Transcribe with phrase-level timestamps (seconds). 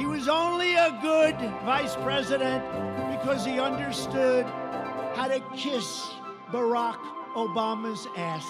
[0.00, 2.64] He was only a good vice president
[3.18, 4.46] because he understood
[5.14, 6.08] how to kiss
[6.50, 6.96] Barack
[7.34, 8.46] Obama's ass.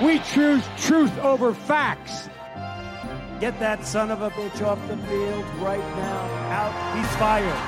[0.00, 2.28] We choose truth over facts.
[3.40, 6.20] Get that son of a bitch off the field right now.
[6.54, 6.96] Out.
[6.96, 7.58] He's fired.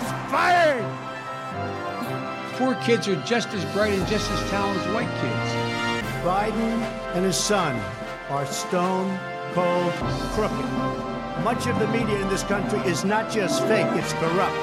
[0.00, 0.82] He's fired!
[2.56, 5.52] Poor kids are just as bright and just as talented as white kids.
[6.24, 6.80] Biden
[7.14, 7.76] and his son
[8.30, 9.10] are stone
[9.54, 9.92] called
[10.34, 10.68] crooked.
[11.44, 14.60] Much of the media in this country is not just fake, it's corrupt.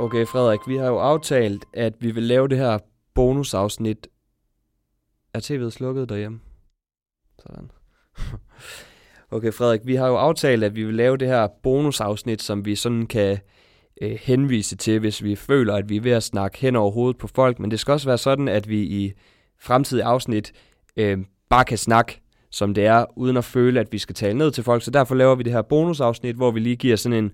[0.00, 2.78] Okay, Frederik, vi har jo aftalt, at vi vil lave det her
[3.14, 4.06] bonusafsnit.
[5.34, 6.40] Er tv'et slukket derhjemme?
[7.38, 7.70] Sådan.
[9.30, 12.76] Okay, Frederik, vi har jo aftalt, at vi vil lave det her bonusafsnit, som vi
[12.76, 13.38] sådan kan
[14.02, 17.18] øh, henvise til, hvis vi føler, at vi er ved at snakke hen over hovedet
[17.18, 17.58] på folk.
[17.58, 19.12] Men det skal også være sådan, at vi i
[19.60, 20.52] fremtidige afsnit
[20.96, 21.18] øh,
[21.50, 22.20] bare kan snakke,
[22.50, 24.82] som det er, uden at føle, at vi skal tale ned til folk.
[24.82, 27.32] Så derfor laver vi det her bonusafsnit, hvor vi lige giver sådan en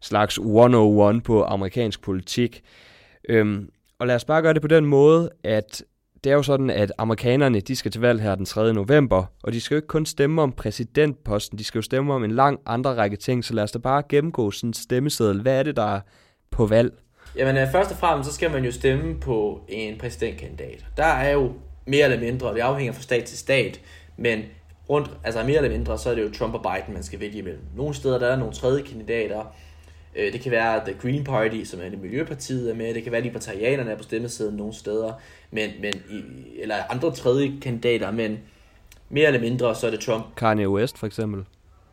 [0.00, 2.62] slags 101 på amerikansk politik.
[3.28, 3.68] Øhm,
[3.98, 5.82] og lad os bare gøre det på den måde, at
[6.24, 8.72] det er jo sådan, at amerikanerne de skal til valg her den 3.
[8.72, 12.24] november, og de skal jo ikke kun stemme om præsidentposten, de skal jo stemme om
[12.24, 15.42] en lang andre række ting, så lad os da bare gennemgå sådan en stemmeseddel.
[15.42, 16.00] Hvad er det, der er
[16.50, 16.92] på valg?
[17.36, 20.84] Jamen, øh, først og fremmest, så skal man jo stemme på en præsidentkandidat.
[20.96, 21.52] Der er jo
[21.86, 23.80] mere eller mindre, det afhænger fra stat til stat,
[24.16, 24.42] men
[24.90, 27.38] rundt, altså mere eller mindre, så er det jo Trump og Biden, man skal vælge
[27.38, 27.62] imellem.
[27.76, 29.54] Nogle steder, der er nogle tredje kandidater,
[30.16, 32.94] øh, det kan være The Green Party, som er det Miljøpartiet, er med.
[32.94, 35.12] Det kan være, at libertarianerne er på stemmesiden nogle steder.
[35.50, 35.94] Men, men
[36.58, 38.38] eller andre tredje kandidater, men
[39.08, 40.24] mere eller mindre, så er det Trump.
[40.36, 41.44] Kanye West for eksempel.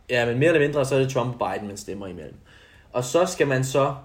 [0.10, 2.38] Ja, men mere eller mindre, så er det Trump og Biden, man stemmer imellem.
[2.92, 3.96] Og så skal man så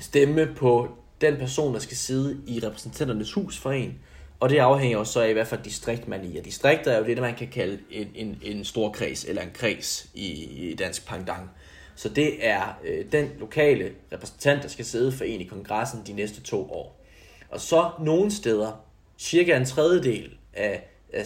[0.00, 0.88] stemme på
[1.20, 3.98] den person, der skal sidde i repræsentanternes hus for en.
[4.40, 6.38] Og det afhænger jo så af, hvad for distrikt man er i.
[6.38, 9.50] Og distrikter er jo det, man kan kalde en, en, en stor kreds, eller en
[9.54, 11.50] kreds i, i dansk pangdang.
[11.94, 16.12] Så det er øh, den lokale repræsentant, der skal sidde for en i kongressen de
[16.12, 16.97] næste to år.
[17.50, 18.72] Og så nogle steder,
[19.18, 21.24] cirka en tredjedel af, af,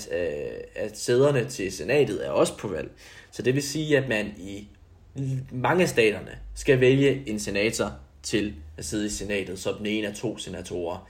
[0.74, 2.90] af sæderne til senatet er også på valg.
[3.30, 4.68] Så det vil sige, at man i
[5.50, 10.08] mange af staterne skal vælge en senator til at sidde i senatet som den ene
[10.08, 11.08] af to senatorer.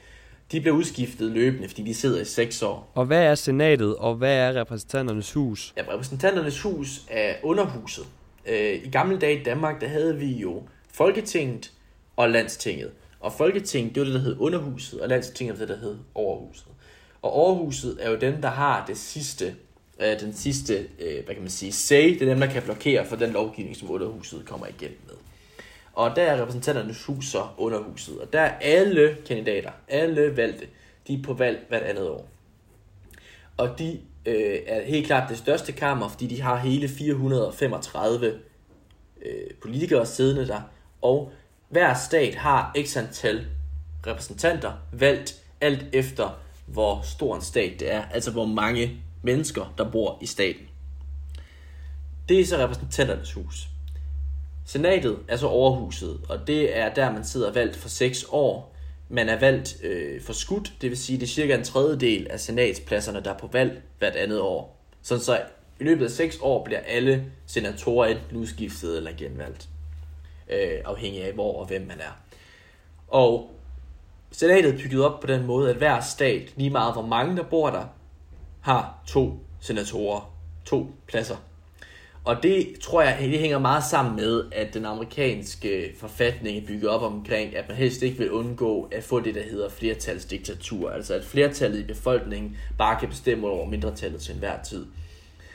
[0.53, 2.93] De bliver udskiftet løbende, fordi de sidder i seks år.
[2.95, 5.73] Og hvad er senatet, og hvad er repræsentanternes hus?
[5.77, 8.07] Ja, repræsentanternes hus er underhuset.
[8.47, 10.63] Øh, I gamle dage i Danmark, der havde vi jo
[10.93, 11.73] Folketinget
[12.17, 12.91] og Landstinget.
[13.23, 16.67] Og Folketinget, det var det, der hed underhuset, og Landstinget var det, der hed overhuset.
[17.23, 19.55] Og overhuset er jo dem, der har det sidste,
[20.01, 22.19] øh, den sidste, øh, hvad kan man sige, say.
[22.19, 25.15] Det er dem, der kan blokere for den lovgivning, som underhuset kommer igennem med.
[25.93, 28.19] Og der er repræsentanternes hus så underhuset.
[28.21, 30.67] Og der er alle kandidater, alle valgte,
[31.07, 32.29] de er på valg hvert andet år.
[33.57, 38.39] Og de øh, er helt klart det største kammer, fordi de har hele 435
[39.23, 40.61] øh, politikere siddende der,
[41.03, 41.33] og
[41.73, 43.47] hver stat har x antal
[44.07, 49.91] repræsentanter valgt alt efter, hvor stor en stat det er, altså hvor mange mennesker, der
[49.91, 50.69] bor i staten.
[52.29, 53.69] Det er så repræsentanternes hus.
[54.67, 58.77] Senatet er så overhuset, og det er der, man sidder valgt for 6 år,
[59.09, 62.41] man er valgt øh, for skudt, det vil sige, det er cirka en tredjedel af
[62.41, 64.85] senatspladserne, der er på valg hvert andet år.
[65.03, 65.41] Så, så
[65.81, 69.69] i løbet af 6 år bliver alle senatorer enten udskiftet eller genvalgt,
[70.53, 72.21] øh, afhængig af hvor og hvem man er.
[73.09, 73.51] Og
[74.31, 77.43] senatet er bygget op på den måde, at hver stat, lige meget hvor mange der
[77.43, 77.85] bor der,
[78.61, 81.37] har to senatorer, to pladser
[82.25, 86.91] og det tror jeg, det hænger meget sammen med, at den amerikanske forfatning er bygget
[86.91, 90.91] op omkring, at man helst ikke vil undgå at få det, der hedder flertalsdiktatur.
[90.91, 94.87] Altså at flertallet i befolkningen bare kan bestemme over mindretallet til enhver tid.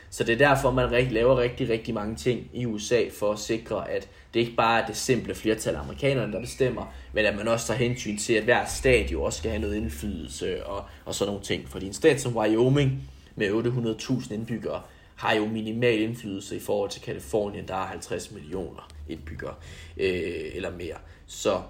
[0.09, 3.89] Så det er derfor, man laver rigtig, rigtig mange ting i USA for at sikre,
[3.89, 7.47] at det ikke bare er det simple flertal af amerikanerne, der bestemmer, men at man
[7.47, 11.15] også tager hensyn til, at hver stat jo også skal have noget indflydelse og, og
[11.15, 11.69] sådan nogle ting.
[11.69, 14.81] Fordi en stat som Wyoming med 800.000 indbyggere
[15.15, 19.53] har jo minimal indflydelse i forhold til Kalifornien, der har 50 millioner indbyggere
[19.97, 20.95] øh, eller mere.
[21.25, 21.61] Så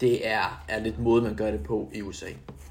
[0.00, 2.26] det er, er lidt måde, man gør det på i USA.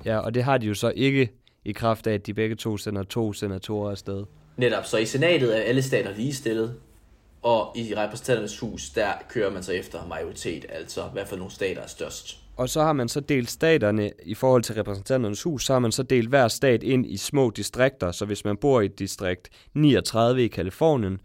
[0.06, 1.30] Ja, og det har de jo så ikke
[1.66, 4.26] i kraft af, at de begge to sender to senatorer afsted.
[4.60, 6.76] Netop, så i senatet er alle stater ligestillet,
[7.42, 11.82] og i repræsentanternes hus, der kører man så efter majoritet, altså hvad for nogle stater
[11.82, 12.38] er størst.
[12.58, 15.92] Og så har man så delt staterne i forhold til repræsentanternes hus, så har man
[15.92, 18.12] så delt hver stat ind i små distrikter.
[18.12, 21.20] Så hvis man bor i et distrikt 39 i Kalifornien,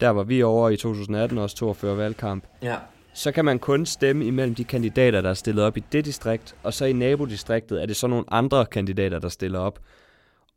[0.00, 2.76] der var vi over i 2018 også to før valgkamp, ja.
[3.14, 6.54] så kan man kun stemme imellem de kandidater, der er stillet op i det distrikt,
[6.62, 9.78] og så i nabodistriktet er det så nogle andre kandidater, der stiller op.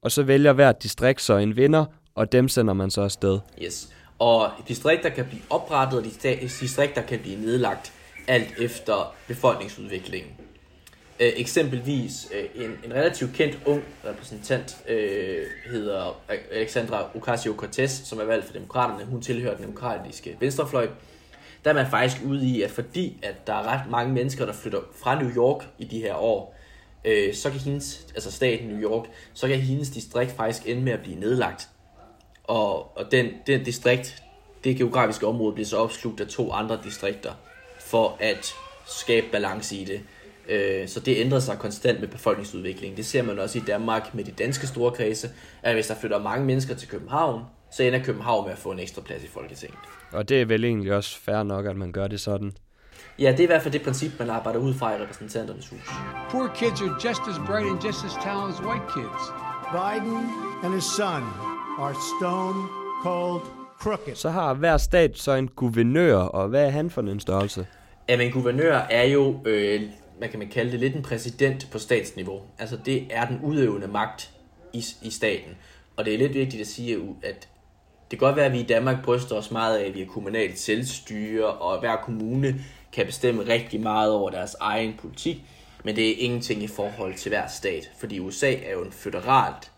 [0.02, 1.86] og så vælger hvert distrikt så en vinder,
[2.16, 3.40] og dem sender man så afsted.
[3.64, 3.90] Yes.
[4.20, 6.06] Og distrikter kan blive oprettet, og
[6.62, 7.94] distrikter kan blive nedlagt
[8.28, 10.32] alt efter befolkningsudviklingen.
[11.20, 16.22] Øh, eksempelvis øh, en, en relativt kendt ung repræsentant øh, hedder
[16.52, 19.06] Alexandra Ocasio-Cortez, som er valgt for demokraterne.
[19.06, 20.88] Hun tilhører den demokratiske venstrefløj.
[21.64, 24.54] Der er man faktisk ude i, at fordi at der er ret mange mennesker, der
[24.54, 26.56] flytter fra New York i de her år,
[27.06, 30.94] øh, så kan hendes, altså staten New York, så kan hendes distrikt faktisk ende med
[30.94, 31.70] at blive nedlagt.
[32.52, 34.24] Og, og den, den distrikt,
[34.64, 37.32] det geografiske område, bliver så opslugt af to andre distrikter,
[37.80, 38.54] for at
[38.86, 40.02] skabe balance i det.
[40.50, 42.98] Øh, så det ændrer sig konstant med befolkningsudviklingen.
[42.98, 45.30] Det ser man også i Danmark med de danske store kredse,
[45.64, 48.80] at hvis der flytter mange mennesker til København, så ender København med at få en
[48.80, 49.80] ekstra plads i Folketinget.
[50.12, 52.52] Og det er vel egentlig også fair nok, at man gør det sådan.
[53.20, 55.90] Ja, det er i hvert fald det princip, man arbejder ud fra i repræsentanternes hus.
[56.30, 59.24] Poor kids are just as bright and just as talented as white kids.
[59.74, 60.18] Biden
[60.64, 61.51] and his son
[61.82, 62.68] are stone
[63.04, 63.42] cold
[63.80, 64.16] crooked.
[64.16, 67.68] Så har hver stat så en guvernør, og hvad er han for en størrelse?
[68.10, 69.82] Jamen, en guvernør er jo, øh,
[70.20, 72.42] man kan man kalde det, lidt en præsident på statsniveau.
[72.60, 74.32] Altså, det er den udøvende magt
[74.74, 75.58] i, i staten.
[75.98, 77.48] Og det er lidt vigtigt at sige, at
[78.12, 80.08] det kan godt være, at vi i Danmark bryster os meget af, at vi er
[80.08, 82.56] kommunalt selvstyre, og hver kommune
[82.94, 85.44] kan bestemme rigtig meget over deres egen politik,
[85.84, 89.72] men det er ingenting i forhold til hver stat, fordi USA er jo en føderalt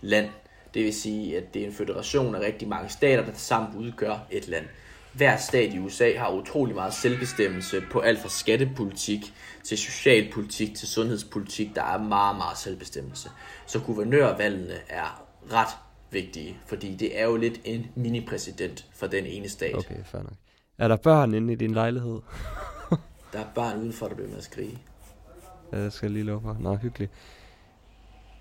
[0.00, 0.28] land.
[0.74, 4.26] Det vil sige, at det er en føderation af rigtig mange stater, der sammen udgør
[4.30, 4.64] et land.
[5.12, 9.34] Hver stat i USA har utrolig meget selvbestemmelse på alt fra skattepolitik
[9.64, 11.74] til socialpolitik til sundhedspolitik.
[11.74, 13.30] Der er meget, meget selvbestemmelse.
[13.66, 15.76] Så guvernørvalgene er ret
[16.10, 19.74] vigtige, fordi det er jo lidt en mini-præsident for den ene stat.
[19.74, 20.32] Okay, fair nok.
[20.78, 22.20] Er der børn inde i din lejlighed?
[23.32, 24.78] der er børn udenfor, der bliver med at skrige.
[25.72, 26.56] Ja, det skal jeg lige love for.
[26.60, 27.12] Nå, hyggeligt.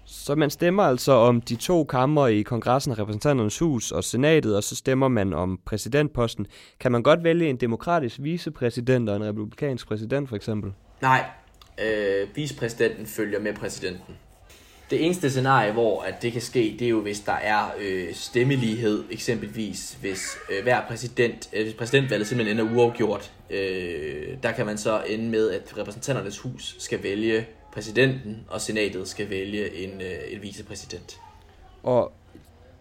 [0.06, 4.63] Så man stemmer altså om de to kammer i kongressen, repræsentanternes hus og senatet, og
[4.63, 6.48] så stemmer man om præsidentposten.
[6.80, 10.71] Kan man godt vælge en demokratisk vicepræsident og en republikansk præsident for eksempel?
[11.01, 11.25] Nej,
[11.86, 14.15] øh, vicepræsidenten følger med præsidenten.
[14.89, 18.13] Det eneste scenarie, hvor at det kan ske, det er jo, hvis der er øh,
[18.13, 23.31] stemmelighed, eksempelvis hvis øh, hver præsident, øh, hvis præsidentvalget simpelthen ender uafgjort.
[23.50, 29.08] Øh, der kan man så ende med, at repræsentanternes hus skal vælge præsidenten, og senatet
[29.08, 31.20] skal vælge en, øh, en vicepræsident.
[31.84, 32.14] Og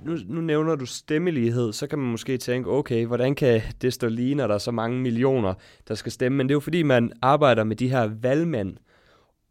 [0.05, 4.09] nu, nu nævner du stemmelighed, så kan man måske tænke, okay, hvordan kan det stå
[4.09, 5.55] lige, når der er så mange millioner,
[5.89, 6.37] der skal stemme?
[6.37, 8.77] Men det er jo fordi, man arbejder med de her valgmænd.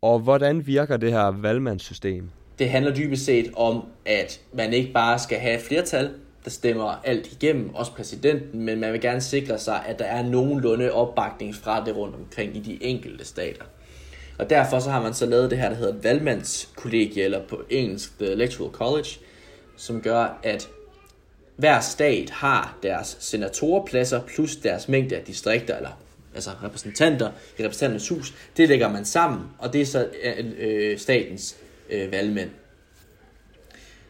[0.01, 2.29] Og hvordan virker det her valgmandssystem?
[2.59, 6.09] Det handler dybest set om, at man ikke bare skal have flertal,
[6.43, 10.23] der stemmer alt igennem, også præsidenten, men man vil gerne sikre sig, at der er
[10.23, 13.63] nogenlunde opbakning fra det rundt omkring i de enkelte stater.
[14.39, 17.61] Og derfor så har man så lavet det her, der hedder et valgmandskollegie, eller på
[17.69, 19.09] engelsk The Electoral College,
[19.77, 20.69] som gør, at
[21.55, 25.89] hver stat har deres senatorpladser plus deres mængde af distrikter, eller
[26.35, 30.97] altså repræsentanter i repræsentanternes hus, det lægger man sammen, og det er så øh, øh
[30.97, 31.55] statens
[31.89, 32.49] øh, valgmænd.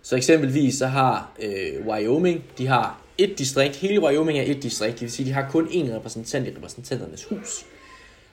[0.02, 4.94] Så eksempelvis så har øh, Wyoming, de har et distrikt, hele Wyoming er et distrikt,
[4.94, 7.66] det vil sige, de har kun én repræsentant i repræsentanternes hus.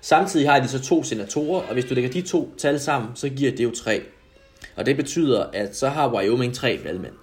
[0.01, 3.29] Samtidig har de så to senatorer, og hvis du lægger de to tal sammen, så
[3.29, 4.03] giver det jo tre.
[4.77, 7.15] Og det betyder, at så har Wyoming tre valgmænd.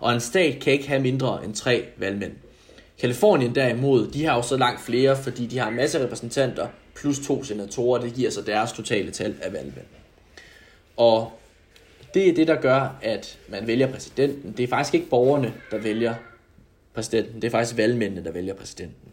[0.00, 2.32] Og en stat kan ikke have mindre end tre valgmænd.
[3.00, 7.18] Kalifornien derimod, de har jo så langt flere, fordi de har en masse repræsentanter plus
[7.18, 9.86] to senatorer, det giver så deres totale tal af valgmænd.
[10.96, 11.32] Og
[12.14, 14.52] det er det, der gør, at man vælger præsidenten.
[14.56, 16.14] Det er faktisk ikke borgerne, der vælger
[16.94, 17.34] præsidenten.
[17.34, 19.09] Det er faktisk valgmændene, der vælger præsidenten.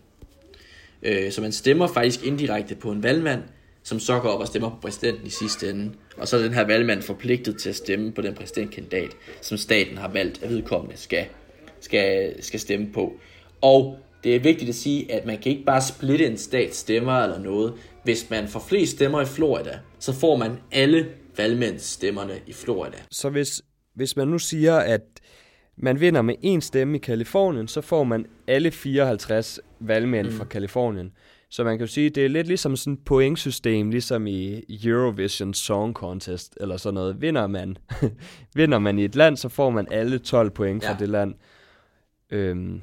[1.08, 3.42] Øh, så man stemmer faktisk indirekte på en valgmand,
[3.84, 5.92] som så går op og stemmer på præsidenten i sidste ende.
[6.18, 9.10] Og så er den her valgmand forpligtet til at stemme på den præsidentkandidat,
[9.42, 11.26] som staten har valgt, at vedkommende skal,
[11.80, 13.14] skal, skal stemme på.
[13.62, 17.14] Og det er vigtigt at sige, at man kan ikke bare splitte en stat stemmer
[17.14, 17.74] eller noget.
[18.04, 22.98] Hvis man får flest stemmer i Florida, så får man alle valgmændsstemmerne i Florida.
[23.12, 23.62] Så hvis,
[23.96, 25.02] hvis man nu siger, at
[25.78, 30.34] man vinder med en stemme i Kalifornien, så får man alle 54 valgmænd mm.
[30.34, 31.12] fra Kalifornien.
[31.50, 35.54] Så man kan jo sige, det er lidt ligesom sådan et pointsystem, ligesom i Eurovision
[35.54, 37.22] Song Contest, eller sådan noget.
[37.22, 37.78] Vinder man,
[38.56, 40.98] vinder man i et land, så får man alle 12 point fra ja.
[41.00, 41.34] det land.
[42.32, 42.82] Øhm,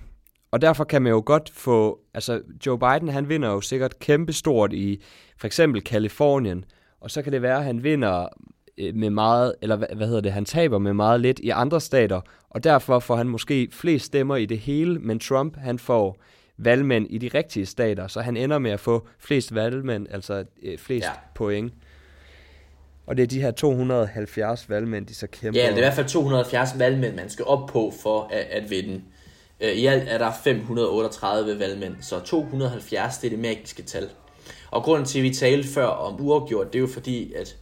[0.50, 4.72] og derfor kan man jo godt få, altså Joe Biden, han vinder jo sikkert kæmpestort
[4.72, 5.02] i
[5.38, 6.64] for eksempel Kalifornien,
[7.00, 8.28] og så kan det være, at han vinder
[8.78, 11.80] øh, med meget, eller hvad, hvad hedder det, han taber med meget lidt i andre
[11.80, 12.20] stater,
[12.50, 16.22] og derfor får han måske flest stemmer i det hele, men Trump, han får
[16.58, 20.78] valgmænd i de rigtige stater, så han ender med at få flest valgmænd, altså øh,
[20.78, 21.12] flest ja.
[21.34, 21.72] point.
[23.06, 25.94] Og det er de her 270 valgmænd, de så kæmper Ja, det er i hvert
[25.94, 29.02] fald 270 valgmænd, man skal op på for at, at vinde.
[29.60, 34.08] Øh, I alt er der 538 valgmænd, så 270 det er det magiske tal.
[34.70, 37.56] Og grunden til, at vi talte før om uafgjort, det er jo fordi, at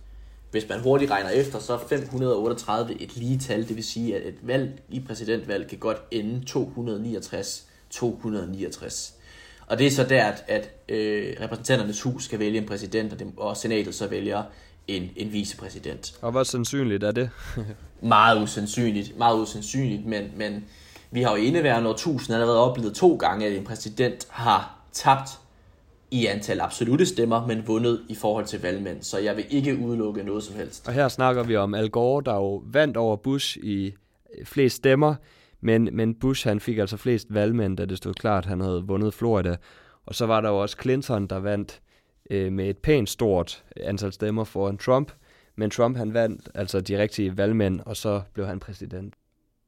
[0.50, 3.68] hvis man hurtigt regner efter, så er 538 et lige tal.
[3.68, 6.44] Det vil sige, at et valg i præsidentvalg kan godt ende
[7.94, 9.12] 269-269.
[9.66, 13.18] Og det er så der, at, at øh, repræsentanternes hus skal vælge en præsident, og,
[13.18, 14.42] det, og senatet så vælger
[14.88, 16.14] en, en vicepræsident.
[16.20, 17.30] Og hvor sandsynligt er det?
[18.00, 20.64] meget usandsynligt, meget usandsynligt, men, men
[21.11, 25.30] vi har jo i indeværende årtusind allerede oplevet to gange, at en præsident har tabt
[26.11, 29.02] i antal absolute stemmer, men vundet i forhold til valgmænd.
[29.02, 30.88] Så jeg vil ikke udelukke noget som helst.
[30.88, 33.94] Og her snakker vi om Al Gore, der jo vandt over Bush i
[34.44, 35.14] flest stemmer,
[35.62, 38.85] men, men Bush han fik altså flest valgmænd, da det stod klart, at han havde
[38.87, 39.57] vundet Florida.
[40.07, 41.81] Og så var der jo også Clinton, der vandt
[42.31, 45.12] øh, med et pænt stort antal stemmer foran Trump.
[45.57, 49.14] Men Trump han vandt altså de rigtige valgmænd, og så blev han præsident.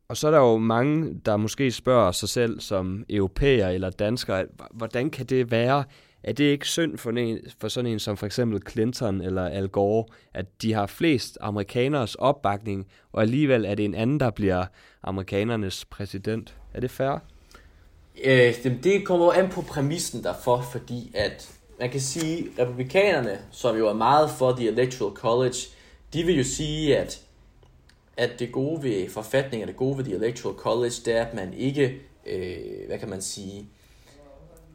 [0.08, 4.46] Og så er der jo mange, der måske spørger sig selv som europæer eller danskere,
[4.70, 5.84] hvordan kan det være,
[6.24, 9.68] er det ikke synd for, en, for sådan en som for eksempel Clinton eller Al
[9.68, 10.04] Gore,
[10.34, 14.66] at de har flest amerikaners opbakning, og alligevel er det en anden, der bliver
[15.02, 16.54] amerikanernes præsident?
[16.74, 17.18] Er det fair?
[18.24, 18.54] Øh,
[18.84, 23.76] det kommer jo an på præmissen derfor, fordi at man kan sige, at republikanerne, som
[23.76, 25.56] jo er meget for The Electoral College,
[26.12, 27.20] de vil jo sige, at,
[28.16, 31.54] at det gode ved forfatningen, det gode ved The Electoral College, det er, at man
[31.54, 33.68] ikke, øh, hvad kan man sige,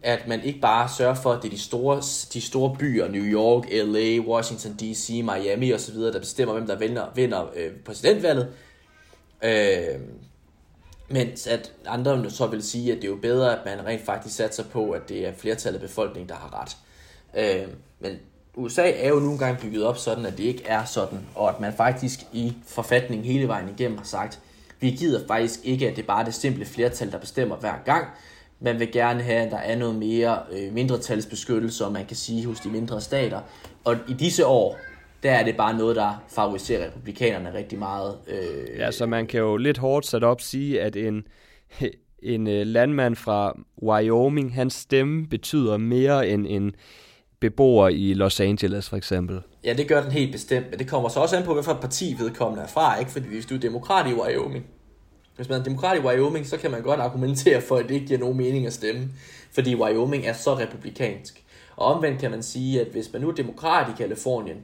[0.01, 2.01] at man ikke bare sørger for, at det er de store,
[2.33, 7.05] de store byer, New York, LA, Washington D.C., Miami osv., der bestemmer, hvem der vinder,
[7.15, 8.49] vinder øh, præsidentvalget.
[9.43, 9.99] Øh,
[11.09, 14.35] mens at andre så vil sige, at det er jo bedre, at man rent faktisk
[14.35, 16.77] satser på, at det er flertallet af befolkningen, der har ret.
[17.37, 17.67] Øh,
[17.99, 18.17] men
[18.55, 21.59] USA er jo nogle gange bygget op sådan, at det ikke er sådan, og at
[21.59, 24.39] man faktisk i forfatningen hele vejen igennem har sagt,
[24.79, 28.07] vi gider faktisk ikke, at det er bare det simple flertal, der bestemmer hver gang,
[28.61, 32.45] man vil gerne have, at der er noget mere øh, mindretalsbeskyttelse, og man kan sige
[32.45, 33.41] hos de mindre stater.
[33.83, 34.77] Og i disse år,
[35.23, 38.15] der er det bare noget, der favoriserer republikanerne rigtig meget.
[38.27, 41.23] Øh, ja, så man kan jo lidt hårdt sat op sige, at en,
[42.23, 46.75] en øh, landmand fra Wyoming, hans stemme betyder mere end en
[47.39, 49.41] beboer i Los Angeles for eksempel.
[49.63, 52.15] Ja, det gør den helt bestemt, men det kommer så også an på, hvilket parti
[52.19, 53.11] vedkommende er fra, ikke?
[53.11, 54.65] Fordi hvis du er demokrat i Wyoming,
[55.39, 58.07] hvis man er demokrat i Wyoming, så kan man godt argumentere for, at det ikke
[58.07, 59.09] giver nogen mening at stemme,
[59.51, 61.43] fordi Wyoming er så republikansk.
[61.75, 64.57] Og omvendt kan man sige, at hvis man nu er demokrat i Kalifornien,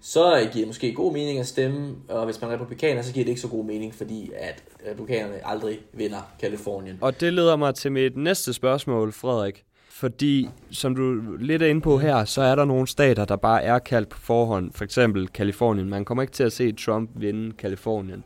[0.00, 3.24] så giver det måske god mening at stemme, og hvis man er republikaner, så giver
[3.24, 6.98] det ikke så god mening, fordi at republikanerne aldrig vinder Kalifornien.
[7.00, 9.64] Og det leder mig til mit næste spørgsmål, Frederik.
[9.88, 13.62] Fordi, som du lidt er inde på her, så er der nogle stater, der bare
[13.62, 14.72] er kaldt på forhånd.
[14.72, 15.88] For eksempel Kalifornien.
[15.88, 18.24] Man kommer ikke til at se Trump vinde Kalifornien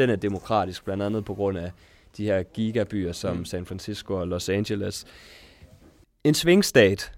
[0.00, 1.70] den er demokratisk, blandt andet på grund af
[2.16, 3.44] de her gigabyer som mm.
[3.44, 5.06] San Francisco og Los Angeles.
[6.24, 7.12] En svingstat,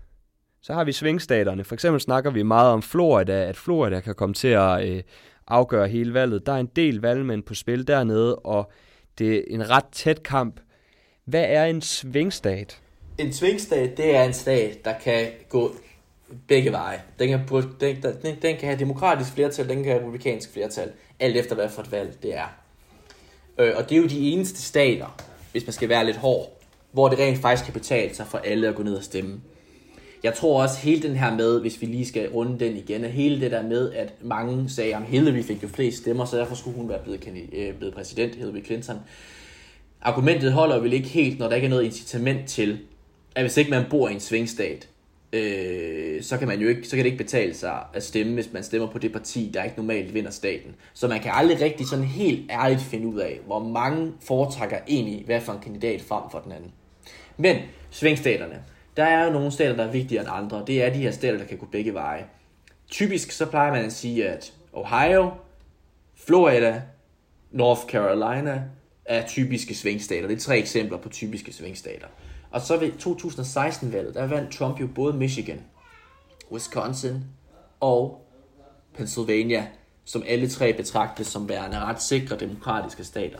[0.63, 1.65] så har vi svingstaterne.
[1.65, 5.03] For eksempel snakker vi meget om Florida, at Florida kan komme til at øh,
[5.49, 6.47] afgøre hele valget.
[6.47, 8.73] Der er en del valgmænd på spil dernede, og
[9.19, 10.61] det er en ret tæt kamp.
[11.25, 12.81] Hvad er en svingstat?
[13.19, 15.71] En svingstat, det er en stat, der kan gå
[16.49, 17.03] begge veje.
[17.19, 17.41] Den kan,
[17.81, 21.69] den, den, den kan have demokratisk flertal, den kan have republikansk flertal, alt efter hvad
[21.69, 22.62] for et valg det er.
[23.63, 26.59] Øh, og det er jo de eneste stater, hvis man skal være lidt hård,
[26.93, 29.41] hvor det rent faktisk kan betale sig for alle at gå ned og stemme.
[30.23, 33.11] Jeg tror også hele den her med, hvis vi lige skal runde den igen, at
[33.11, 36.55] hele det der med, at mange sagde, at Hillary fik jo flest stemmer, så derfor
[36.55, 38.97] skulle hun være blevet, øh, blevet præsident, Hillary Clinton.
[40.03, 42.79] Argumentet holder vel ikke helt, når der ikke er noget incitament til,
[43.35, 44.89] at hvis ikke man bor i en svingstat,
[45.33, 48.53] øh, så kan man jo ikke, så kan det ikke betale sig at stemme, hvis
[48.53, 50.75] man stemmer på det parti, der ikke normalt vinder staten.
[50.93, 55.25] Så man kan aldrig rigtig sådan helt ærligt finde ud af, hvor mange foretrækker egentlig
[55.27, 56.73] hvad for en kandidat frem for den anden.
[57.37, 57.57] Men
[57.91, 58.63] svingstaterne,
[58.97, 60.65] der er jo nogle stater, der er vigtigere end andre.
[60.67, 62.25] Det er de her stater, der kan gå begge veje.
[62.91, 65.31] Typisk så plejer man at sige, at Ohio,
[66.15, 66.83] Florida,
[67.51, 68.63] North Carolina
[69.05, 70.29] er typiske svingstater.
[70.29, 72.07] Det er tre eksempler på typiske svingstater.
[72.51, 75.61] Og så ved 2016-valget, der vandt Trump jo både Michigan,
[76.53, 77.25] Wisconsin
[77.81, 78.29] og
[78.97, 79.67] Pennsylvania,
[80.05, 83.39] som alle tre betragtes som værende ret sikre demokratiske stater.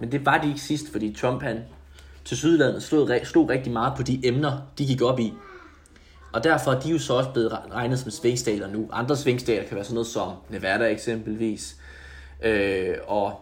[0.00, 1.60] Men det var de ikke sidst, fordi Trump han
[2.24, 5.32] til Sydlandet slog, slog rigtig meget på de emner, de gik op i.
[6.32, 8.88] Og derfor er de jo så også blevet regnet som svingstater nu.
[8.92, 11.76] Andre svingstater kan være sådan noget som Nevada eksempelvis,
[12.42, 13.40] øh, og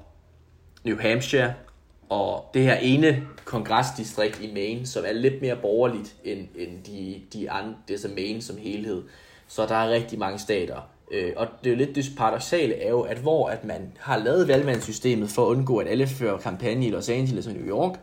[0.85, 1.55] New Hampshire,
[2.09, 7.21] og det her ene kongresdistrikt i Maine, som er lidt mere borgerligt end, end de,
[7.33, 9.03] de andre, det er så Maine som helhed.
[9.49, 12.89] Så der er rigtig mange stater, Øh, og det er jo lidt det paradoxale er
[12.89, 16.87] jo, at hvor at man har lavet valgmandssystemet for at undgå, at alle fører kampagne
[16.87, 18.01] i Los Angeles og New York,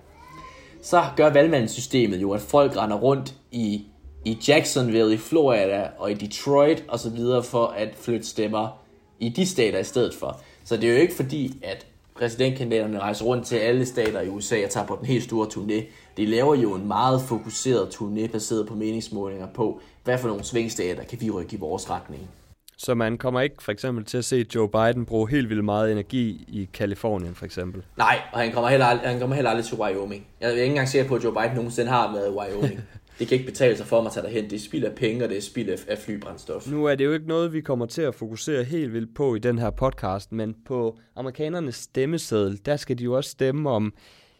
[0.81, 3.86] så gør valgmandssystemet jo, at folk render rundt i,
[4.25, 8.81] i Jacksonville, i Florida og i Detroit og så videre for at flytte stemmer
[9.19, 10.41] i de stater i stedet for.
[10.63, 11.86] Så det er jo ikke fordi, at
[12.17, 15.83] præsidentkandidaterne rejser rundt til alle stater i USA og tager på den helt store turné.
[16.17, 21.03] De laver jo en meget fokuseret turné baseret på meningsmålinger på, hvad for nogle svingstater
[21.03, 22.29] kan vi rykke i vores retning.
[22.77, 25.91] Så man kommer ikke for eksempel til at se Joe Biden bruge helt vildt meget
[25.91, 27.83] energi i Kalifornien for eksempel.
[27.97, 30.27] Nej, og han kommer heller aldrig, han kommer heller aldrig til Wyoming.
[30.41, 32.79] Jeg er ikke engang sikker på, at Joe Biden nogensinde har været i Wyoming.
[33.19, 34.43] det kan ikke betale sig for mig at tage derhen.
[34.43, 36.71] Det er spild af penge, og det er spild af, af flybrændstof.
[36.71, 39.39] Nu er det jo ikke noget, vi kommer til at fokusere helt vildt på i
[39.39, 43.93] den her podcast, men på amerikanernes stemmeseddel, der skal de jo også stemme om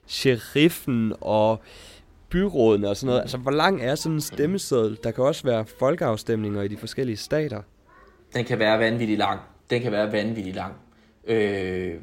[0.08, 1.62] sheriffen og
[2.30, 3.22] byrådene og sådan noget.
[3.22, 4.98] Altså, hvor lang er sådan en stemmeseddel?
[5.04, 7.62] Der kan også være folkeafstemninger i de forskellige stater.
[8.34, 9.40] Den kan være vanvittigt lang.
[9.70, 10.74] Den kan være vanvittigt lang.
[11.28, 11.94] Øh,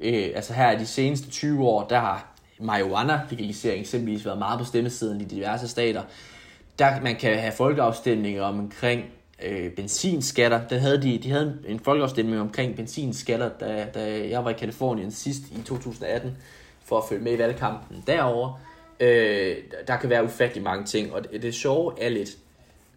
[0.00, 2.29] øh, altså her de seneste 20 år, der har
[2.60, 6.02] marijuana-legalisering eksempelvis været meget på stemmesiden i diverse stater.
[6.78, 9.04] Der man kan have folkeafstemninger omkring
[9.42, 10.68] øh, benzinskatter.
[10.68, 15.10] Der havde de, de havde en folkeafstemning omkring benzinskatter, da, da jeg var i Kalifornien
[15.10, 16.36] sidst i 2018,
[16.84, 18.56] for at følge med i valgkampen derovre.
[19.00, 22.30] Øh, der kan være ufattelig mange ting, og det, det sjove er lidt,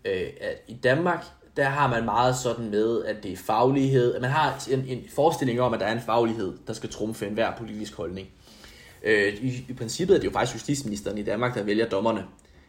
[0.06, 1.26] øh, at i Danmark,
[1.58, 4.20] der har man meget sådan med, at det er faglighed.
[4.20, 7.52] Man har en, en forestilling om, at der er en faglighed, der skal trumfe enhver
[7.58, 8.28] politisk holdning.
[9.04, 12.26] Øh, i, I princippet er det jo faktisk justitsministeren i Danmark, der vælger dommerne.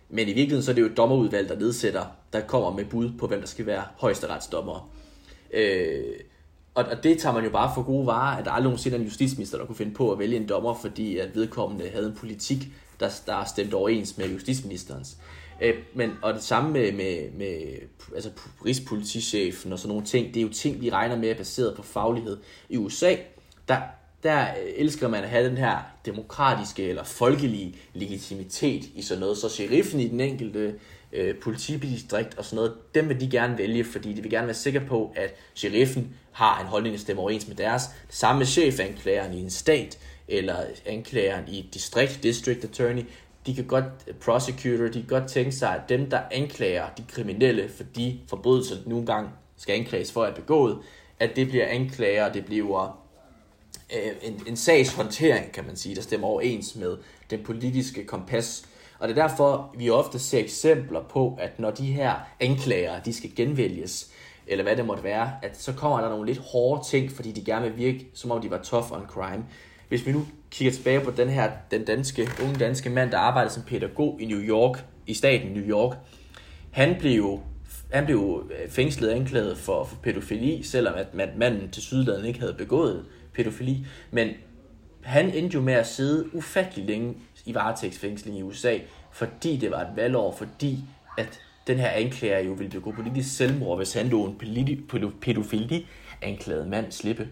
[0.09, 3.11] Men i virkeligheden så er det jo et dommerudvalg, der nedsætter, der kommer med bud
[3.19, 4.83] på, hvem der skal være højesteretsdommere.
[5.53, 6.15] Øh,
[6.75, 9.01] og, og det tager man jo bare for gode varer, at der aldrig nogensinde er
[9.01, 12.15] en justitsminister, der kunne finde på at vælge en dommer, fordi at vedkommende havde en
[12.15, 12.69] politik,
[13.01, 15.17] der, der stemte overens med justitsministerens.
[15.63, 17.57] Øh, men, og det samme med, med, med
[18.15, 18.31] altså,
[18.67, 21.83] rigspolitichefen og sådan nogle ting, det er jo ting, vi regner med er baseret på
[21.83, 22.39] faglighed.
[22.69, 23.15] I USA,
[23.69, 23.81] der,
[24.23, 29.39] der elsker man at have den her demokratiske eller folkelige legitimitet i sådan noget.
[29.39, 30.75] Så sheriffen i den enkelte
[31.13, 34.55] øh, politidistrikt og sådan noget, dem vil de gerne vælge, fordi de vil gerne være
[34.55, 37.83] sikre på, at sheriffen har en holdning, der stemmer overens med deres.
[38.07, 43.03] Det samme med chefanklageren i en stat, eller anklageren i et distrikt, district attorney,
[43.47, 43.85] de kan godt,
[44.21, 48.75] prosecutor, de kan godt tænke sig, at dem, der anklager de kriminelle for de forbrydelser,
[48.75, 50.79] der nogle gange skal anklages for at begået,
[51.21, 53.04] at det bliver anklager, det bliver
[53.97, 56.97] øh, en, en sagshåndtering, kan man sige, der stemmer overens med
[57.31, 58.69] den politiske kompas.
[58.99, 63.13] Og det er derfor, vi ofte ser eksempler på, at når de her anklager, de
[63.13, 64.11] skal genvælges,
[64.47, 67.45] eller hvad det måtte være, at så kommer der nogle lidt hårde ting, fordi de
[67.45, 69.45] gerne vil virke, som om de var tough on crime.
[69.89, 73.55] Hvis vi nu kigger tilbage på den her, den danske, unge danske mand, der arbejdede
[73.55, 75.97] som pædagog i New York, i staten New York,
[76.71, 77.41] han blev
[77.91, 82.41] han blev øh, fængslet og anklaget for, for pædofili, selvom at manden til sydlandet ikke
[82.41, 83.87] havde begået pædofili.
[84.11, 84.29] Men
[85.03, 87.15] han endte jo med at sidde ufattelig længe
[87.47, 88.79] i varetægtsfængsling i USA,
[89.13, 90.79] fordi det var et valgår, fordi
[91.19, 95.87] at den her anklager jo ville begå politisk selvmord, hvis han lå en pædofili
[96.23, 97.29] anklaget mand slippe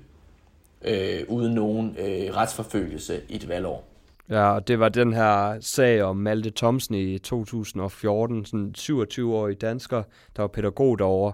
[0.85, 3.89] øh, uden nogen øh, retsforfølgelse i et valgår.
[4.29, 10.03] Ja, og det var den her sag om Malte Thomsen i 2014, sådan 27-årig dansker,
[10.37, 11.33] der var pædagog derovre,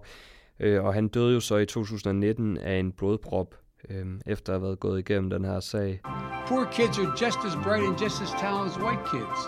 [0.60, 3.54] øh, og han døde jo så i 2019 af en blodprop,
[3.90, 6.00] øh, efter at have været gået igennem den her sag.
[6.48, 9.40] Poor kids are just as bright and just as talented as white kids.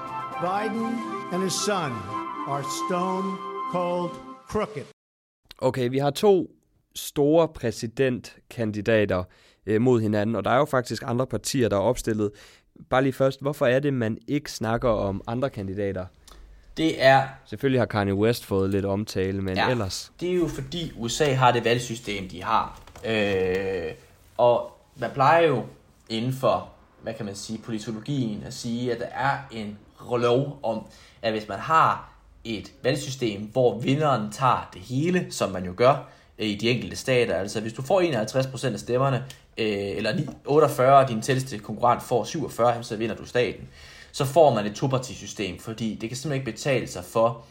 [0.47, 0.87] Biden
[1.33, 1.93] and his son
[2.49, 3.29] are stone
[3.73, 4.11] cold
[4.49, 4.85] crooked.
[5.59, 6.51] Okay, vi har to
[6.95, 9.25] store præsidentkandidater
[9.66, 12.31] øh, mod hinanden, og der er jo faktisk andre partier, der er opstillet.
[12.90, 16.07] Bare lige først, hvorfor er det, man ikke snakker om andre kandidater?
[16.77, 17.23] Det er...
[17.47, 20.12] Selvfølgelig har Kanye West fået lidt omtale, men ja, ellers...
[20.21, 22.81] det er jo fordi USA har det valgsystem, de har.
[23.07, 23.93] Øh,
[24.40, 25.64] og man plejer jo
[26.09, 26.68] inden for,
[27.03, 29.79] hvad kan man sige, politologien at sige, at der er en
[30.18, 30.87] lov om,
[31.22, 32.12] at hvis man har
[32.44, 36.96] et valgsystem, hvor vinderen tager det hele, som man jo gør øh, i de enkelte
[36.96, 38.03] stater, altså hvis du får
[38.68, 39.24] 51% af stemmerne,
[39.59, 43.68] øh, eller 48, og din tætteste konkurrent får 47, så vinder du staten.
[44.12, 47.44] Så får man et topartisystem, fordi det kan simpelthen ikke betale sig for,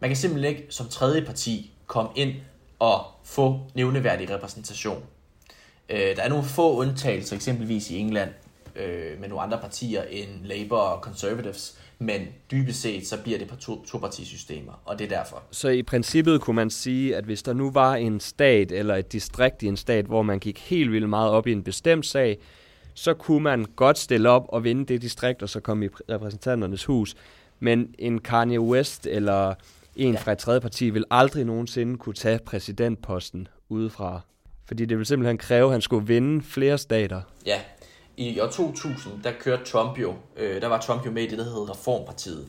[0.00, 2.34] man kan simpelthen ikke som tredje parti komme ind
[2.78, 5.02] og få nævneværdig repræsentation.
[5.92, 8.30] Øh, der er nogle få undtagelser, eksempelvis i England,
[8.76, 13.48] øh, med nogle andre partier end Labour og Conservatives, men dybest set så bliver det
[13.48, 15.42] på to, topartisystemer, og det er derfor.
[15.50, 19.12] Så i princippet kunne man sige, at hvis der nu var en stat eller et
[19.12, 22.38] distrikt i en stat, hvor man gik helt vildt meget op i en bestemt sag,
[22.94, 26.84] så kunne man godt stille op og vinde det distrikt, og så komme i repræsentanternes
[26.84, 27.14] hus.
[27.60, 29.54] Men en Kanye West eller
[29.96, 30.20] en ja.
[30.20, 34.20] fra et tredje parti vil aldrig nogensinde kunne tage præsidentposten udefra.
[34.72, 37.22] Fordi det ville simpelthen kræve, at han skulle vinde flere stater.
[37.46, 37.60] Ja,
[38.16, 41.38] i år 2000, der kørte Trump jo, øh, der var Trump jo med i det,
[41.38, 42.46] der hed Reformpartiet.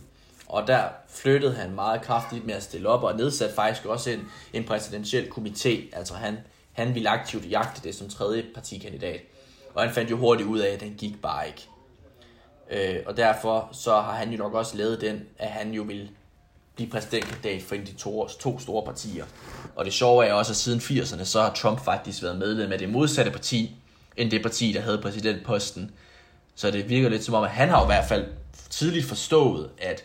[0.47, 4.19] Og der flyttede han meget kraftigt med at stille op, og nedsatte faktisk også en,
[4.53, 5.97] en præsidentiel komité.
[5.97, 6.37] Altså han,
[6.71, 9.21] han ville aktivt jagte det som tredje partikandidat.
[9.73, 11.67] Og han fandt jo hurtigt ud af, at den gik bare ikke.
[12.71, 16.09] Øh, og derfor så har han jo nok også lavet den, at han jo vil
[16.75, 19.25] blive præsidentkandidat for en af de to, to store partier.
[19.75, 22.79] Og det sjove er også, at siden 80'erne, så har Trump faktisk været medlem af
[22.79, 23.75] det modsatte parti,
[24.17, 25.91] end det parti, der havde præsidentposten.
[26.55, 28.25] Så det virker lidt som om, at han har i hvert fald
[28.69, 30.03] tidligt forstået, at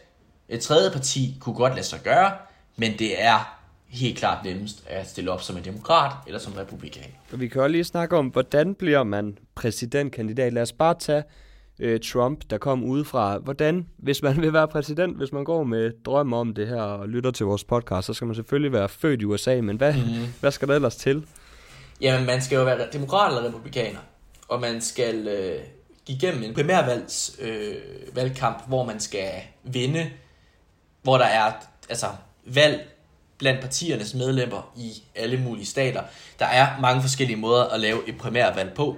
[0.49, 2.33] et tredje parti kunne godt lade sig gøre,
[2.77, 7.11] men det er helt klart nemmest at stille op som en demokrat eller som republikan.
[7.33, 10.53] Vi kan også lige snakke om, hvordan bliver man præsidentkandidat.
[10.53, 11.23] Lad os bare tage
[11.79, 13.39] øh, Trump, der kom udefra.
[13.39, 17.09] Hvordan, hvis man vil være præsident, hvis man går med drøm om det her og
[17.09, 20.27] lytter til vores podcast, så skal man selvfølgelig være født i USA, men hvad, mm.
[20.41, 21.27] hvad skal der ellers til?
[22.01, 24.01] Jamen, man skal jo være demokrat eller republikaner,
[24.49, 25.61] og man skal øh,
[26.07, 27.75] give igennem en primærvalgs øh,
[28.15, 29.31] valgkamp, hvor man skal
[29.65, 30.11] vinde,
[31.03, 31.53] hvor der er
[31.89, 32.07] altså
[32.45, 32.89] valg
[33.39, 36.03] blandt partiernes medlemmer i alle mulige stater.
[36.39, 38.97] Der er mange forskellige måder at lave et primærvalg på,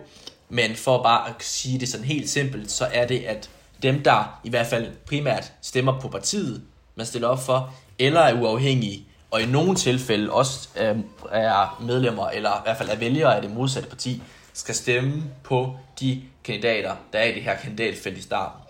[0.51, 3.51] men for bare at sige det sådan helt simpelt, så er det, at
[3.83, 6.63] dem, der i hvert fald primært stemmer på partiet,
[6.95, 10.97] man stiller op for, eller er uafhængige, og i nogle tilfælde også øh,
[11.33, 15.77] er medlemmer, eller i hvert fald er vælgere af det modsatte parti, skal stemme på
[16.01, 18.61] de kandidater, der er i det her kandidatfelt i starten.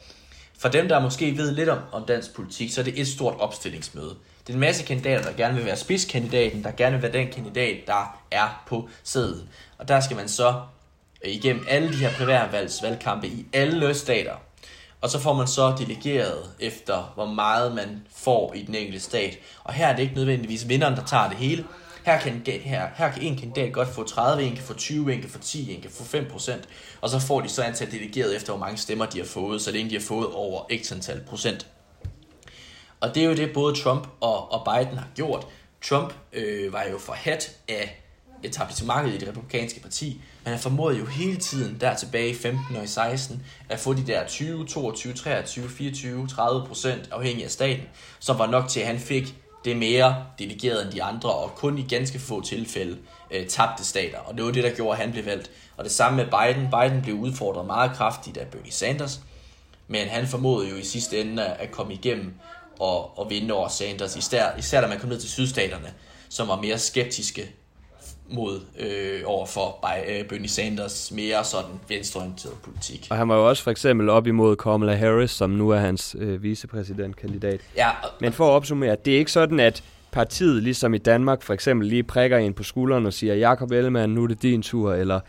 [0.59, 3.35] For dem, der måske ved lidt om, om dansk politik, så er det et stort
[3.39, 4.15] opstillingsmøde.
[4.47, 7.33] Det er en masse kandidater, der gerne vil være spidskandidaten, der gerne vil være den
[7.33, 9.49] kandidat, der er på sædet.
[9.79, 10.55] Og der skal man så
[11.25, 14.35] igennem alle de her primærvalgsvalgkampe i alle stater.
[15.01, 19.39] Og så får man så delegeret efter, hvor meget man får i den enkelte stat.
[19.65, 21.65] Og her er det ikke nødvendigvis vinderen, der tager det hele.
[22.05, 25.21] Her kan, her, her kan en kandidat godt få 30, en kan få 20, en
[25.21, 26.53] kan få 10, en kan få 5%.
[27.01, 29.71] Og så får de så antal delegeret efter, hvor mange stemmer de har fået, så
[29.71, 31.67] længe de har fået over x antal procent.
[33.01, 35.47] Og det er jo det, både Trump og, og Biden har gjort.
[35.83, 38.03] Trump øh, var jo forhat af
[38.43, 42.77] etablissementet i det republikanske parti, men han formåede jo hele tiden der tilbage i 15
[42.77, 47.51] og i 16 at få de der 20, 22, 23, 24, 30 procent afhængig af
[47.51, 47.85] staten,
[48.19, 51.79] som var nok til, at han fik det mere delegeret end de andre, og kun
[51.79, 52.99] i ganske få tilfælde
[53.31, 54.19] øh, tabte stater.
[54.19, 55.51] Og det var det, der gjorde, at han blev valgt.
[55.77, 56.69] Og det samme med Biden.
[56.71, 59.21] Biden blev udfordret meget kraftigt af Bernie Sanders,
[59.89, 62.35] men han formåede jo i sidste ende at komme igennem
[62.79, 65.93] og, og vinde over Sanders, især, især da man kom ned til sydstaterne,
[66.29, 67.55] som var mere skeptiske
[68.31, 73.07] mod øh, over for øh, Bernie Sanders mere sådan venstreorienteret politik.
[73.11, 76.17] Og han var jo også for eksempel op imod Kamala Harris, som nu er hans
[76.19, 77.61] øh, vicepræsidentkandidat.
[77.77, 81.43] Ja, og, Men for at opsummere, det er ikke sådan, at partiet, ligesom i Danmark,
[81.43, 84.63] for eksempel lige prikker en på skulderen og siger, Jakob Ellemann, nu er det din
[84.63, 85.21] tur, eller,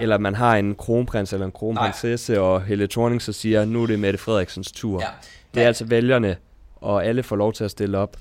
[0.00, 2.42] eller man har en kronprins eller en kronprinsesse, Nej.
[2.42, 5.00] og Helle Thorning så siger, nu er det Mette Frederiksens tur.
[5.00, 5.06] Ja.
[5.54, 6.36] Det er altså vælgerne,
[6.76, 8.16] og alle får lov til at stille op.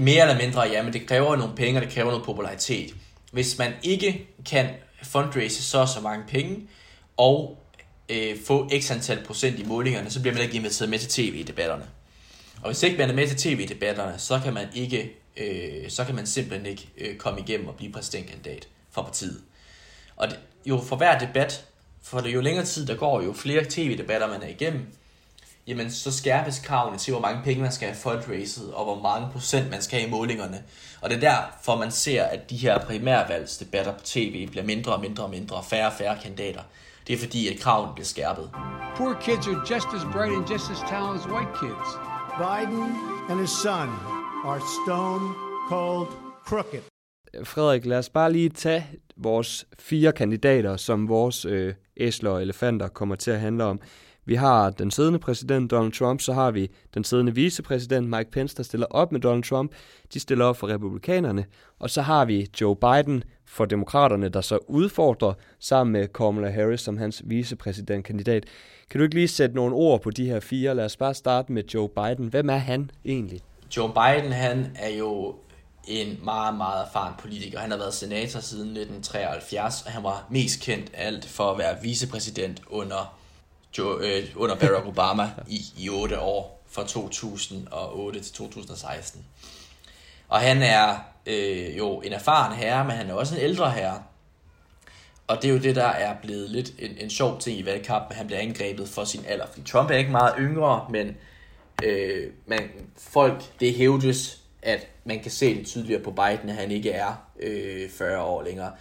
[0.00, 2.94] Mere eller mindre, ja, men det kræver nogle penge, og det kræver noget popularitet
[3.32, 4.68] hvis man ikke kan
[5.02, 6.68] fundraise så så mange penge,
[7.16, 7.58] og
[8.08, 11.84] øh, få x antal procent i målingerne, så bliver man ikke inviteret med til tv-debatterne.
[12.62, 16.14] Og hvis ikke man er med til tv-debatterne, så kan man ikke, øh, så kan
[16.14, 19.40] man simpelthen ikke øh, komme igennem og blive præsidentkandidat for partiet.
[20.16, 21.64] Og det, jo for hver debat,
[22.02, 24.86] for det jo længere tid der går, jo flere tv-debatter man er igennem,
[25.66, 29.28] jamen så skærpes kravene til, hvor mange penge man skal have fundraiset, og hvor mange
[29.32, 30.62] procent man skal have i målingerne.
[31.00, 35.00] Og det er derfor, man ser, at de her primærvalgsdebatter på tv bliver mindre og
[35.00, 36.62] mindre og mindre, og færre og færre kandidater.
[37.06, 38.50] Det er fordi, at kravene bliver skærpet.
[38.96, 41.88] Poor kids are just as bright and just as talented as white kids.
[42.38, 42.82] Biden
[43.30, 43.88] and his son
[44.44, 45.34] are stone
[45.68, 46.08] cold
[46.46, 46.82] crooked.
[47.44, 52.88] Frederik, lad os bare lige tage vores fire kandidater, som vores øh, æsler og elefanter
[52.88, 53.80] kommer til at handle om.
[54.24, 58.56] Vi har den siddende præsident Donald Trump, så har vi den siddende vicepræsident Mike Pence,
[58.56, 59.72] der stiller op med Donald Trump.
[60.14, 61.44] De stiller op for republikanerne.
[61.78, 66.80] Og så har vi Joe Biden for demokraterne, der så udfordrer sammen med Kamala Harris
[66.80, 68.44] som hans vicepræsidentkandidat.
[68.90, 70.74] Kan du ikke lige sætte nogle ord på de her fire?
[70.74, 72.26] Lad os bare starte med Joe Biden.
[72.26, 73.40] Hvem er han egentlig?
[73.76, 75.34] Joe Biden, han er jo
[75.88, 77.58] en meget, meget erfaren politiker.
[77.58, 81.76] Han har været senator siden 1973, og han var mest kendt alt for at være
[81.82, 83.18] vicepræsident under
[83.78, 89.24] Joe, øh, under Barack Obama i, i 8 år, fra 2008 til 2016.
[90.28, 94.02] Og han er øh, jo en erfaren herre, men han er også en ældre herre.
[95.26, 98.16] Og det er jo det, der er blevet lidt en, en sjov ting i valgkampen,
[98.16, 99.46] han bliver angrebet for sin alder.
[99.46, 101.16] Fordi Trump er ikke meget yngre, men
[101.84, 106.70] øh, man, folk, det hævdes, at man kan se det tydeligere på Biden, at han
[106.70, 108.72] ikke er øh, 40 år længere.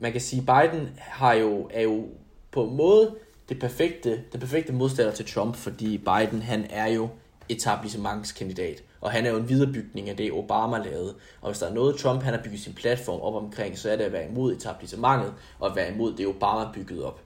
[0.00, 2.08] Man kan sige, Biden har jo, er jo
[2.50, 3.14] på en måde
[3.48, 7.08] det perfekte, den perfekte modstander til Trump, fordi Biden han er jo
[7.48, 11.14] etablissementskandidat, og han er jo en viderebygning af det, Obama lavede.
[11.40, 13.96] Og hvis der er noget, Trump han har bygget sin platform op omkring, så er
[13.96, 17.20] det at være imod etablissementet, og at være imod det, Obama byggede op,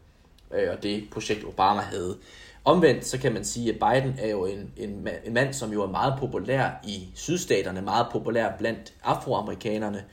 [0.55, 2.17] øh, og det projekt, Obama havde.
[2.65, 5.83] Omvendt, så kan man sige, at Biden er jo en, en, en mand, som jo
[5.83, 10.05] er meget populær i sydstaterne, meget populær blandt afroamerikanerne,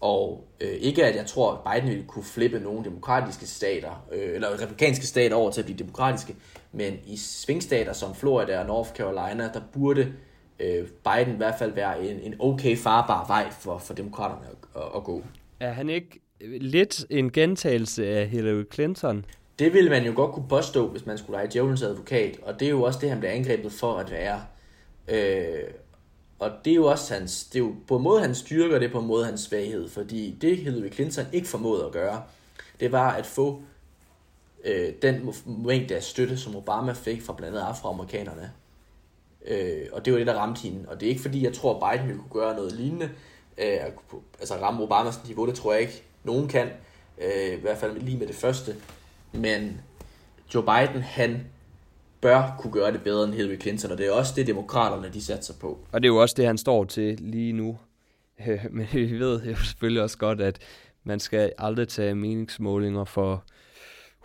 [0.00, 4.34] og øh, ikke at jeg tror, at Biden ville kunne flippe nogle demokratiske stater, øh,
[4.34, 6.36] eller republikanske stater over til at blive demokratiske,
[6.72, 10.12] men i svingstater som Florida og North Carolina, der burde
[10.60, 14.82] øh, Biden i hvert fald være en, en okay farbar vej for, for demokraterne at,
[14.82, 15.22] at, at gå.
[15.60, 16.20] Er han ikke
[16.60, 19.24] lidt en gentagelse af Hillary Clinton?
[19.58, 22.66] Det ville man jo godt kunne påstå, hvis man skulle lege djævelens advokat, og det
[22.66, 24.40] er jo også det, han bliver angrebet for at være.
[25.08, 25.64] Øh,
[26.38, 28.80] og det er jo også hans, det er jo på en måde hans styrke, og
[28.80, 32.22] det er på en måde hans svaghed, fordi det Hillary Clinton ikke formåede at gøre,
[32.80, 33.62] det var at få
[34.64, 38.52] øh, den mængde af støtte, som Obama fik fra blandt andet afroamerikanerne.
[39.46, 40.88] Øh, og det var det, der ramte hende.
[40.88, 43.10] Og det er ikke fordi, jeg tror, at Biden ville kunne gøre noget lignende.
[43.58, 43.78] Øh,
[44.38, 46.68] altså ramme Obamas niveau, det tror jeg ikke, nogen kan.
[47.18, 48.76] Øh, I hvert fald lige med det første.
[49.32, 49.80] Men
[50.54, 51.46] Joe Biden, han
[52.20, 55.24] bør kunne gøre det bedre end Hillary Clinton, og det er også det, demokraterne de
[55.24, 55.78] satser på.
[55.92, 57.78] Og det er jo også det, han står til lige nu.
[58.46, 60.58] Øh, men vi ved jo selvfølgelig også godt, at
[61.04, 63.44] man skal aldrig tage meningsmålinger for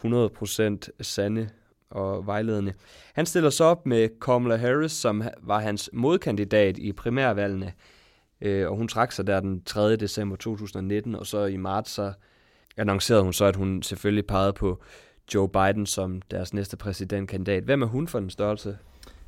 [0.05, 1.49] 100% sande
[1.89, 2.73] og vejledende.
[3.13, 7.73] Han stiller sig op med Kamala Harris, som var hans modkandidat i primærvalgene,
[8.41, 9.95] øh, og hun trak sig der den 3.
[9.95, 12.13] december 2019, og så i marts så
[12.77, 14.81] annoncerede hun så, at hun selvfølgelig pegede på
[15.33, 17.63] Joe Biden som deres næste præsidentkandidat.
[17.63, 18.77] Hvem er hun for den størrelse?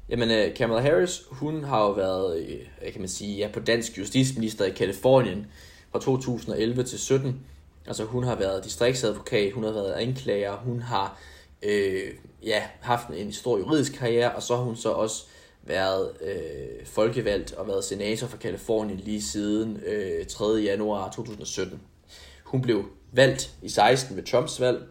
[0.09, 3.97] Jamen, uh, Kamala Harris, hun har jo været, uh, kan man sige, ja, på dansk
[3.97, 5.47] justitsminister i Kalifornien
[5.91, 7.45] fra 2011 til 17.
[7.87, 11.17] Altså, hun har været distriktsadvokat, hun har været anklager, hun har
[11.63, 15.23] øh, ja, haft en stor juridisk karriere, og så har hun så også
[15.63, 20.45] været øh, folkevalgt og været senator for Kalifornien lige siden øh, 3.
[20.45, 21.81] januar 2017.
[22.43, 24.83] Hun blev valgt i 16 ved Trumps valg,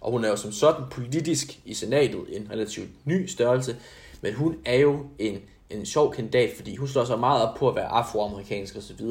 [0.00, 3.76] og hun er jo som sådan politisk i senatet en relativt ny størrelse,
[4.20, 5.38] men hun er jo en,
[5.70, 9.06] en sjov kandidat, fordi hun slår sig meget op på at være afroamerikansk osv.,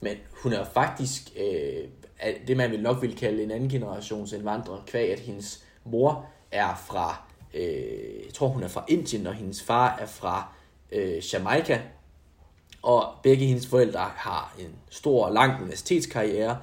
[0.00, 1.88] men hun er faktisk øh,
[2.46, 6.82] det, man vil nok vil kalde en anden generations indvandrer, kvæg at hendes mor er
[6.86, 7.22] fra,
[7.54, 10.52] øh, jeg tror hun er fra Indien, og hendes far er fra
[10.92, 11.80] øh, Jamaica,
[12.82, 16.58] og begge hendes forældre har en stor og lang universitetskarriere,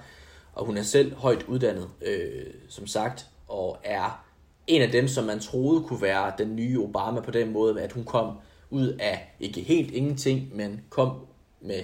[0.54, 4.26] og hun er selv højt uddannet, øh, som sagt, og er
[4.68, 7.92] en af dem, som man troede kunne være den nye Obama på den måde, at
[7.92, 8.34] hun kom
[8.70, 11.26] ud af ikke helt ingenting, men kom
[11.62, 11.84] med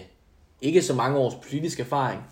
[0.62, 2.24] ikke så mange års politisk erfaring,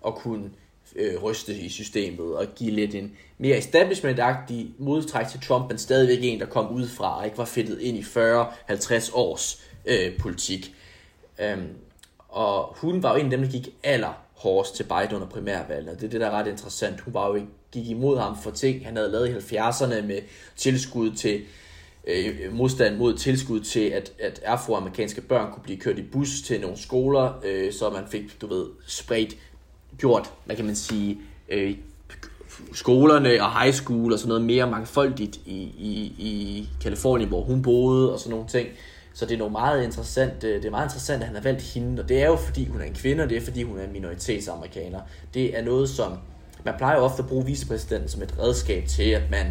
[0.00, 0.50] og kunne
[0.96, 6.18] øh, ryste i systemet og give lidt en mere establishment-agtig modtræk til Trump, men stadigvæk
[6.22, 10.74] en, der kom ud fra og ikke var fedtet ind i 40-50 års øh, politik.
[11.40, 11.68] Øhm,
[12.28, 16.00] og hun var jo en af dem, der gik aller hårdest til Biden under primærvalget.
[16.00, 17.00] Det er det, der er ret interessant.
[17.00, 20.18] Hun var jo ikke gik imod ham for ting, han havde lavet i 70'erne med
[20.56, 21.40] tilskud til
[22.06, 26.60] øh, modstand mod tilskud til, at, at afroamerikanske børn kunne blive kørt i bus til
[26.60, 29.36] nogle skoler, øh, så man fik, du ved, spredt,
[29.98, 31.76] gjort, hvad kan man sige, øh,
[32.72, 37.62] skolerne og high school og sådan noget mere mangfoldigt i, i, i Kalifornien, hvor hun
[37.62, 38.68] boede og sådan nogle ting.
[39.14, 41.62] Så det er noget meget interessant, øh, det er meget interessant, at han har valgt
[41.62, 43.78] hende, og det er jo fordi hun er en kvinde, og det er fordi hun
[43.78, 45.00] er en minoritetsamerikaner.
[45.34, 46.12] Det er noget, som
[46.64, 49.46] man plejer jo ofte at bruge vicepræsidenten som et redskab til, at man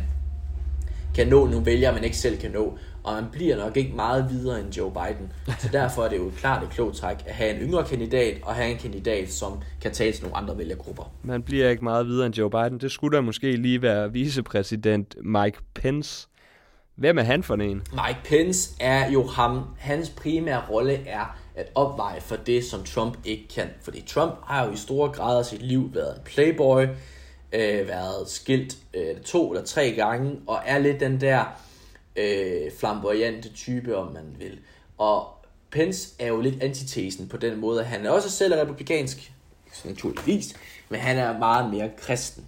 [1.15, 2.77] kan nå nogle vælgere, man ikke selv kan nå.
[3.03, 5.31] Og man bliver nok ikke meget videre end Joe Biden.
[5.59, 8.55] Så derfor er det jo klart et klogt træk at have en yngre kandidat, og
[8.55, 11.11] have en kandidat, som kan tale til nogle andre vælgergrupper.
[11.23, 12.77] Man bliver ikke meget videre end Joe Biden.
[12.77, 16.27] Det skulle da måske lige være vicepræsident Mike Pence.
[16.95, 17.81] Hvem er han for en?
[17.91, 19.63] Mike Pence er jo ham.
[19.77, 23.69] Hans primære rolle er at opveje for det, som Trump ikke kan.
[23.81, 26.83] Fordi Trump har jo i store grader sit liv været en playboy,
[27.53, 31.45] øh, været skilt øh, to eller tre gange, og er lidt den der
[32.15, 34.59] øh, flamboyante type, om man vil.
[34.97, 35.27] Og
[35.71, 39.33] Pence er jo lidt antitesen på den måde, at han er også selv republikansk,
[39.85, 40.55] naturligvis,
[40.89, 42.45] men han er meget mere kristen.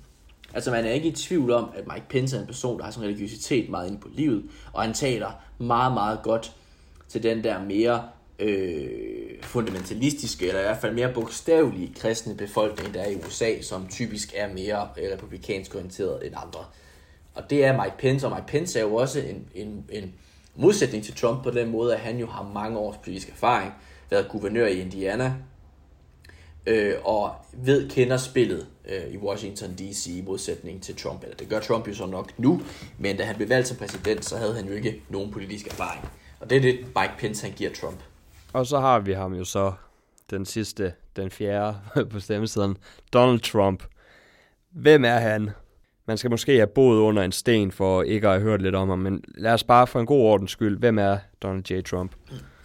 [0.53, 2.91] Altså man er ikke i tvivl om, at Mike Pence er en person, der har
[2.91, 6.55] sådan religiøsitet meget inde på livet, og han taler meget, meget godt
[7.09, 8.03] til den der mere
[8.43, 13.87] øh, fundamentalistiske, eller i hvert fald mere bogstavelige kristne befolkning, der er i USA, som
[13.87, 16.65] typisk er mere øh, republikansk orienteret end andre.
[17.33, 20.13] Og det er Mike Pence, og Mike Pence er jo også en, en, en
[20.55, 23.71] modsætning til Trump på den måde, at han jo har mange års politisk erfaring,
[24.09, 25.35] været guvernør i Indiana,
[26.65, 30.07] øh, og ved, kender spillet øh, i Washington D.C.
[30.07, 31.23] i modsætning til Trump.
[31.23, 32.61] Eller det gør Trump jo så nok nu,
[32.97, 36.09] men da han blev valgt som præsident, så havde han jo ikke nogen politisk erfaring.
[36.39, 37.99] Og det er det, Mike Pence han giver Trump.
[38.53, 39.73] Og så har vi ham jo så
[40.29, 41.75] den sidste, den fjerde
[42.11, 42.77] på stemmesiden,
[43.13, 43.83] Donald Trump.
[44.71, 45.49] Hvem er han?
[46.05, 48.89] Man skal måske have boet under en sten for ikke at have hørt lidt om
[48.89, 51.81] ham, men lad os bare for en god ordens skyld, hvem er Donald J.
[51.81, 52.11] Trump?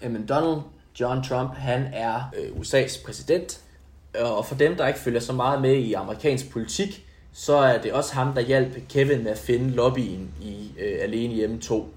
[0.03, 0.61] Jamen, Donald
[1.01, 3.61] John Trump, han er øh, USA's præsident,
[4.21, 7.83] øh, og for dem, der ikke følger så meget med i amerikansk politik, så er
[7.83, 11.95] det også ham, der hjalp Kevin med at finde lobbyen i øh, Alene Hjemme 2.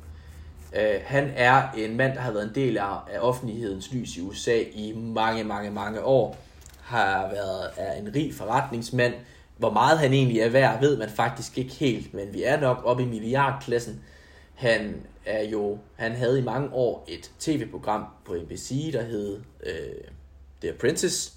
[0.75, 4.21] Øh, han er en mand, der har været en del af, af offentlighedens lys i
[4.21, 6.37] USA i mange, mange, mange år.
[6.81, 9.13] Har været er en rig forretningsmand.
[9.57, 12.81] Hvor meget han egentlig er værd, ved man faktisk ikke helt, men vi er nok
[12.83, 14.01] oppe i milliardklassen.
[14.55, 19.73] Han er jo, han havde i mange år et tv-program på NBC, der hed øh,
[20.61, 21.31] The Apprentice,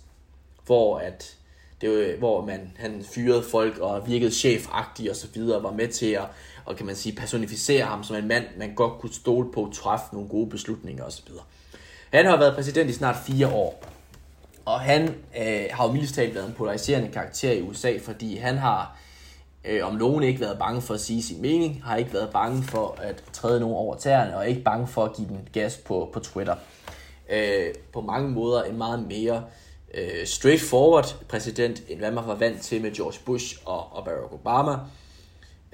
[0.66, 1.36] hvor at
[1.80, 5.88] det var, hvor man, han fyrede folk og virkede chefagtig og så videre, var med
[5.88, 6.24] til at,
[6.64, 10.06] og kan man sige, personificere ham som en mand, man godt kunne stole på, træffe
[10.12, 11.44] nogle gode beslutninger og så videre.
[12.12, 13.84] Han har været præsident i snart fire år,
[14.64, 18.58] og han øh, har jo mildest talt været en polariserende karakter i USA, fordi han
[18.58, 18.98] har
[19.64, 22.62] øh, om nogen ikke været bange for at sige sin mening, har ikke været bange
[22.62, 26.10] for at træde nogen over tæerne, og ikke bange for at give den gas på,
[26.12, 26.56] på Twitter.
[27.30, 29.44] Øh, på mange måder en meget mere
[29.94, 34.32] øh, straightforward præsident, end hvad man var vant til med George Bush og, og Barack
[34.32, 34.72] Obama.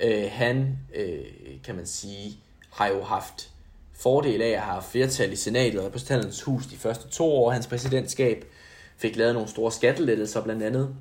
[0.02, 1.24] Øh, han, øh,
[1.64, 2.38] kan man sige,
[2.70, 3.50] har jo haft
[3.94, 7.54] fordel af at have flertal i senatet og repræsentanternes hus de første to år af
[7.54, 8.44] hans præsidentskab,
[8.96, 10.94] fik lavet nogle store skattelettelser blandt andet,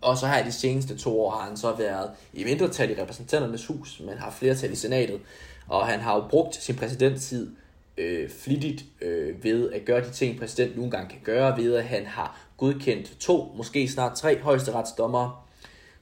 [0.00, 3.66] og så her de seneste to år har han så været i mindretal i repræsentanternes
[3.66, 5.20] hus, men har flertal i senatet.
[5.68, 7.50] Og han har jo brugt sin præsidenttid
[7.98, 11.84] øh, flittigt øh, ved at gøre de ting, præsident nogle gange kan gøre, ved at
[11.84, 15.32] han har godkendt to, måske snart tre højesteretsdommere,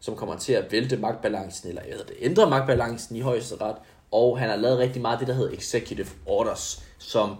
[0.00, 3.76] som kommer til at vælte magtbalancen, eller jeg det, ændre magtbalancen i højesteret,
[4.10, 7.36] og han har lavet rigtig meget det, der hedder executive orders, som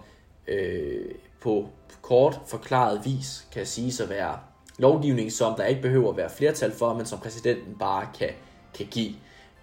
[0.47, 1.05] øh,
[1.41, 1.69] på
[2.01, 4.39] kort forklaret vis kan sige at være
[4.77, 8.29] lovgivning, som der ikke behøver at være flertal for, men som præsidenten bare kan,
[8.73, 9.13] kan give.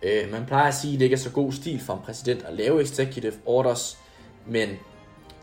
[0.03, 2.43] Øh, man plejer at sige, at det ikke er så god stil for en præsident
[2.43, 3.99] at lave executive orders,
[4.47, 4.69] men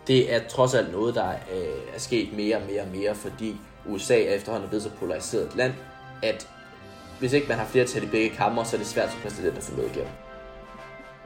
[0.08, 3.56] det er trods alt noget, der øh, er sket mere og mere og mere, fordi
[3.90, 5.74] USA er efterhånden blevet så polariseret et land,
[6.24, 6.48] at
[7.24, 9.64] hvis ikke man har flertal i begge kammer, så er det svært som præsident at
[9.64, 10.12] få noget igennem.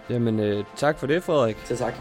[0.09, 1.57] Jamen, øh, tak for det, Frederik.
[1.65, 1.93] Så tak.